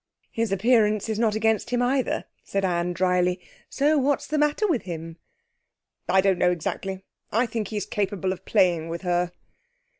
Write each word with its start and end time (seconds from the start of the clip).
'His 0.31 0.51
appearance 0.51 1.09
is 1.09 1.19
not 1.19 1.35
against 1.35 1.69
him 1.69 1.79
either,' 1.79 2.25
said 2.43 2.65
Anne 2.65 2.91
dryly; 2.91 3.39
'so 3.69 3.99
what's 3.99 4.25
the 4.25 4.39
matter 4.39 4.65
with 4.67 4.81
him?' 4.81 5.17
'I 6.09 6.21
don't 6.21 6.39
know 6.39 6.49
exactly. 6.49 7.03
I 7.31 7.45
think 7.45 7.67
he's 7.67 7.85
capable 7.85 8.33
of 8.33 8.43
playing 8.43 8.89
with 8.89 9.03
her.' 9.03 9.31